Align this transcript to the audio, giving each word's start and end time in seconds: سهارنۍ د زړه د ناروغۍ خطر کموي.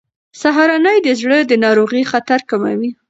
سهارنۍ 0.41 0.97
د 1.03 1.09
زړه 1.19 1.37
د 1.45 1.51
ناروغۍ 1.65 2.03
خطر 2.11 2.39
کموي. 2.49 2.91